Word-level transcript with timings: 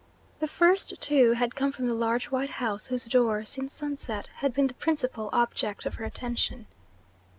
The 0.39 0.47
first 0.47 0.99
two 0.99 1.33
had 1.33 1.53
come 1.53 1.71
from 1.71 1.87
the 1.87 1.93
large 1.93 2.31
white 2.31 2.49
house 2.49 2.87
whose 2.87 3.05
door, 3.05 3.45
since 3.45 3.71
sunset, 3.71 4.29
had 4.37 4.51
been 4.51 4.65
the 4.65 4.73
principal 4.73 5.29
object 5.31 5.85
of 5.85 5.93
her 5.93 6.05
attention. 6.05 6.65